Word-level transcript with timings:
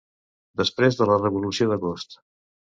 Després 0.61 0.97
de 1.01 1.07
la 1.11 1.19
Revolució 1.25 1.71
d'agost. 1.75 2.21